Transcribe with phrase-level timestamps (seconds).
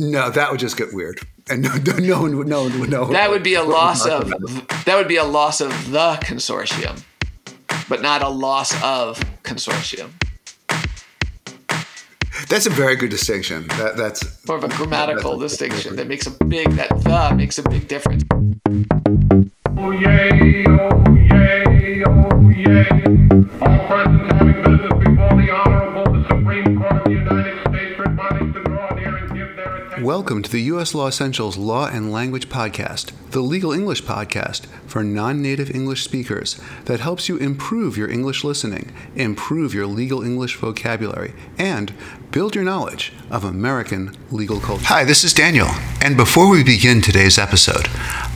[0.00, 1.20] No, that would just get weird,
[1.50, 3.04] and no, no, no one would, no one would know.
[3.04, 4.30] That would be a loss of
[4.86, 7.04] that would be a loss of the consortium,
[7.86, 10.12] but not a loss of consortium.
[12.48, 13.68] That's a very good distinction.
[13.76, 17.62] That, that's more of a grammatical distinction that makes a big that the makes a
[17.62, 18.24] big difference.
[19.76, 20.64] Oh yay!
[20.66, 22.04] Oh yay!
[22.06, 23.02] Oh yay!
[23.60, 25.79] All present having business before the Honorable
[30.00, 30.94] Welcome to the U.S.
[30.94, 36.58] Law Essentials Law and Language Podcast, the legal English podcast for non native English speakers
[36.86, 41.92] that helps you improve your English listening, improve your legal English vocabulary, and
[42.30, 44.86] build your knowledge of American legal culture.
[44.86, 45.68] Hi, this is Daniel,
[46.00, 47.86] and before we begin today's episode,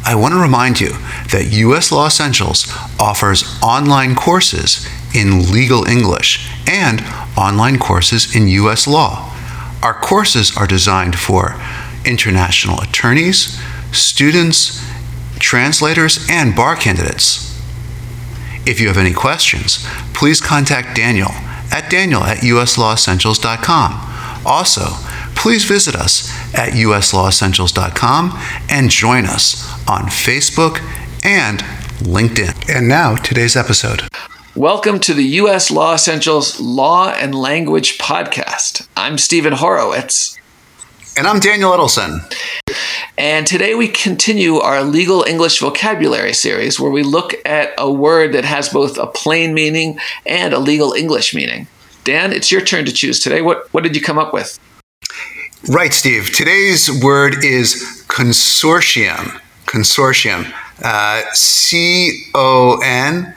[0.05, 0.91] I want to remind you
[1.31, 1.91] that U.S.
[1.91, 7.03] Law Essentials offers online courses in legal English and
[7.39, 8.87] online courses in U.S.
[8.87, 9.34] law.
[9.85, 11.61] Our courses are designed for
[12.07, 13.61] international attorneys,
[13.93, 14.83] students,
[15.39, 17.53] translators, and bar candidates.
[18.67, 21.33] If you have any questions, please contact Daniel
[21.71, 24.43] at daniel at uslawessentials.com.
[24.47, 24.87] Also,
[25.37, 28.41] please visit us at uslawessentials.com
[28.71, 30.79] and join us on Facebook
[31.25, 31.59] and
[32.01, 32.75] LinkedIn.
[32.75, 34.09] And now, today's episode.
[34.57, 35.69] Welcome to the U.S.
[35.73, 38.87] Law Essentials Law and Language Podcast.
[38.97, 40.39] I'm Stephen Horowitz.
[41.19, 42.21] And I'm Daniel Edelson.
[43.19, 48.33] And today we continue our legal English vocabulary series where we look at a word
[48.35, 51.67] that has both a plain meaning and a legal English meaning.
[52.05, 53.43] Dan, it's your turn to choose today.
[53.43, 54.61] What, what did you come up with?
[55.69, 56.31] Right, Steve.
[56.33, 59.37] Today's word is consortium.
[59.67, 60.55] Consortium.
[60.81, 63.35] Uh, C O N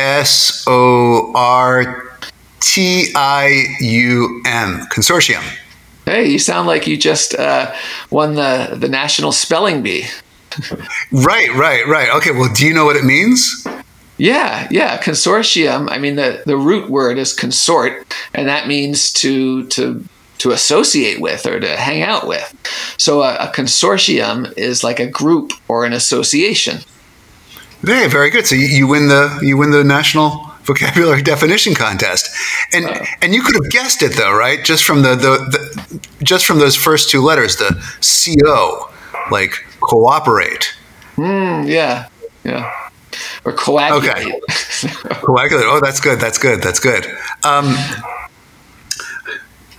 [0.00, 2.10] S O R
[2.60, 4.80] T I U M.
[4.90, 5.42] Consortium.
[6.06, 7.72] Hey, you sound like you just uh,
[8.08, 10.06] won the, the National Spelling Bee.
[11.12, 12.08] right, right, right.
[12.16, 13.66] Okay, well, do you know what it means?
[14.16, 14.98] Yeah, yeah.
[14.98, 15.90] Consortium.
[15.90, 20.04] I mean, the, the root word is consort, and that means to to
[20.38, 22.54] to associate with or to hang out with.
[22.96, 26.78] So a, a consortium is like a group or an association.
[27.82, 28.46] Very, very good.
[28.46, 32.28] So you, you win the you win the national vocabulary definition contest.
[32.72, 34.64] And uh, and you could have guessed it though, right?
[34.64, 37.70] Just from the, the, the just from those first two letters, the
[38.00, 38.90] CO,
[39.30, 40.74] like cooperate.
[41.16, 42.08] Mm, yeah,
[42.44, 42.72] yeah.
[43.44, 44.04] Or coagulate.
[44.04, 44.40] Okay.
[45.14, 45.64] coagulate.
[45.66, 46.20] Oh, that's good.
[46.20, 46.62] That's good.
[46.62, 47.06] That's good.
[47.44, 47.74] Um,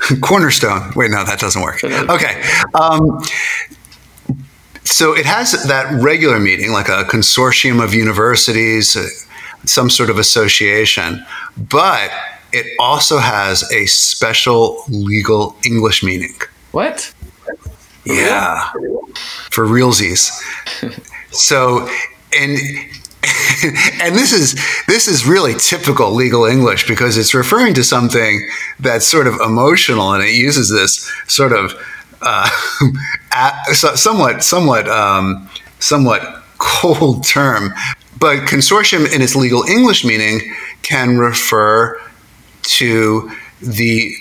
[0.22, 0.92] cornerstone.
[0.96, 1.84] Wait, no, that doesn't work.
[1.84, 2.44] Okay.
[2.74, 3.22] Um,
[5.02, 8.96] so it has that regular meeting, like a consortium of universities,
[9.66, 11.26] some sort of association,
[11.58, 12.12] but
[12.54, 16.36] it also has a special legal English meaning.
[16.72, 17.12] What?
[18.06, 18.70] Yeah,
[19.50, 20.30] for realsies.
[21.32, 21.90] so,
[22.38, 22.60] and
[24.04, 24.54] and this is
[24.86, 28.48] this is really typical legal English because it's referring to something
[28.80, 31.74] that's sort of emotional, and it uses this sort of
[32.22, 32.48] uh,
[33.74, 35.50] somewhat somewhat um,
[35.80, 37.74] somewhat cold term
[38.22, 40.54] but consortium, in its legal English meaning,
[40.84, 42.00] can refer
[42.62, 44.14] to the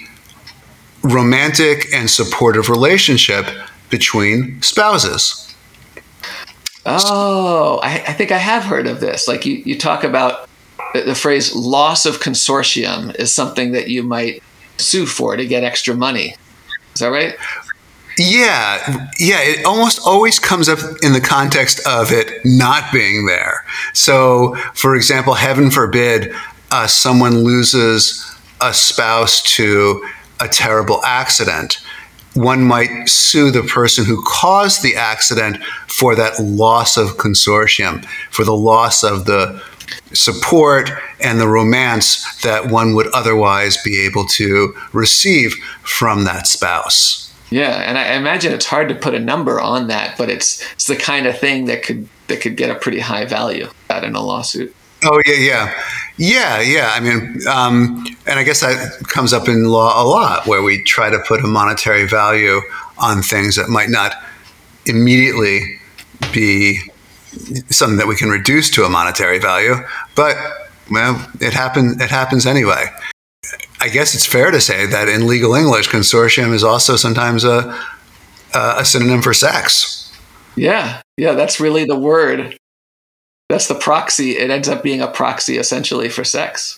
[1.02, 3.46] romantic and supportive relationship
[3.90, 5.54] between spouses.
[6.86, 9.28] Oh, I, I, think I have heard of this.
[9.28, 10.48] Like you, you talk about
[10.94, 14.42] the, the phrase loss of consortium is something that you might
[14.78, 16.36] sue for to get extra money.
[16.94, 17.36] Is that right?
[18.18, 19.40] Yeah, yeah.
[19.40, 23.64] It almost always comes up in the context of it not being there.
[23.92, 26.34] So, for example, heaven forbid
[26.70, 28.24] uh, someone loses
[28.60, 30.06] a spouse to
[30.40, 31.78] a terrible accident.
[32.34, 38.44] One might sue the person who caused the accident for that loss of consortium, for
[38.44, 39.62] the loss of the
[40.12, 40.90] support
[41.20, 47.29] and the romance that one would otherwise be able to receive from that spouse.
[47.50, 50.86] Yeah, and I imagine it's hard to put a number on that, but it's it's
[50.86, 54.14] the kind of thing that could that could get a pretty high value out in
[54.14, 54.74] a lawsuit.
[55.02, 55.82] Oh yeah, yeah,
[56.16, 56.92] yeah, yeah.
[56.94, 60.82] I mean, um, and I guess that comes up in law a lot, where we
[60.84, 62.60] try to put a monetary value
[62.98, 64.14] on things that might not
[64.86, 65.78] immediately
[66.32, 66.80] be
[67.70, 69.74] something that we can reduce to a monetary value,
[70.14, 70.36] but
[70.90, 72.00] well, it happens.
[72.00, 72.86] It happens anyway.
[73.80, 77.78] I guess it's fair to say that in legal English, consortium is also sometimes a,
[78.54, 80.12] a synonym for sex.
[80.54, 82.58] Yeah, yeah, that's really the word.
[83.48, 84.36] That's the proxy.
[84.36, 86.76] It ends up being a proxy essentially for sex.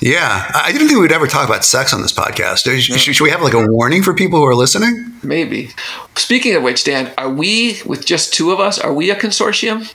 [0.00, 2.64] Yeah, I didn't think we'd ever talk about sex on this podcast.
[2.64, 5.12] Should, should we have like a warning for people who are listening?
[5.22, 5.70] Maybe.
[6.16, 8.78] Speaking of which, Dan, are we with just two of us?
[8.78, 9.94] Are we a consortium?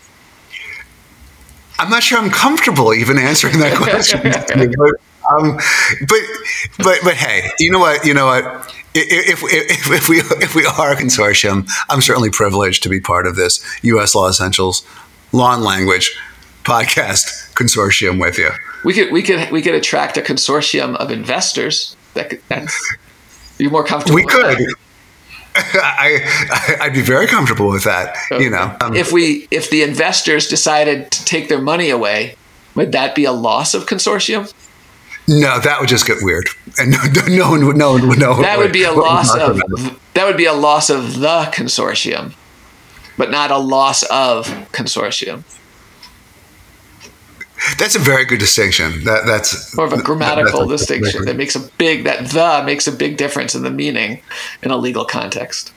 [1.77, 4.21] I'm not sure I'm comfortable even answering that question.
[5.29, 5.59] but, um,
[6.07, 6.19] but
[6.77, 8.05] but but hey, you know what?
[8.05, 8.75] You know what?
[8.95, 13.27] If, if, if we if we are a consortium, I'm certainly privileged to be part
[13.27, 14.15] of this U.S.
[14.15, 14.85] Law Essentials
[15.31, 16.17] Law and Language
[16.63, 18.49] podcast consortium with you.
[18.83, 21.95] We could we could we could attract a consortium of investors.
[22.13, 22.97] That could, that's
[23.57, 24.15] you more comfortable.
[24.15, 24.57] We could.
[25.55, 28.15] I, I would be very comfortable with that.
[28.31, 28.43] Okay.
[28.43, 32.35] You know, um, if we if the investors decided to take their money away,
[32.75, 34.53] would that be a loss of consortium?
[35.29, 36.47] No, that would just get weird,
[36.79, 38.41] and no, no one would no one would know.
[38.41, 39.61] That would be a loss of
[40.15, 42.33] that would be a loss of the consortium,
[43.15, 45.43] but not a loss of consortium.
[47.77, 49.03] That's a very good distinction.
[49.03, 52.87] That that's more of a grammatical that, distinction that makes a big that the makes
[52.87, 54.23] a big difference in the meaning
[54.63, 55.71] in a legal context.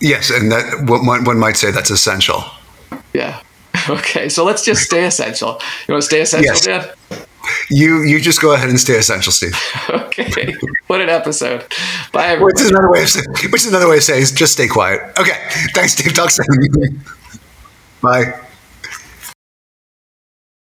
[0.00, 2.42] Yes, and that one, one might say that's essential.
[3.12, 3.42] Yeah.
[3.88, 5.58] Okay, so let's just stay essential.
[5.88, 6.66] You want to stay essential, yes.
[7.08, 7.26] Dan?
[7.68, 9.56] You you just go ahead and stay essential, Steve.
[9.90, 10.54] okay.
[10.86, 11.64] What an episode.
[12.12, 12.44] Bye everybody.
[12.52, 15.00] Which is another way of saying, which is another way of saying just stay quiet.
[15.18, 15.38] Okay.
[15.74, 16.14] Thanks, Steve.
[16.14, 16.46] Talk soon.
[18.02, 18.40] Bye.